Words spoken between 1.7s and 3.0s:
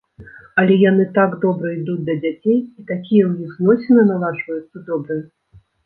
ідуць да дзяцей, і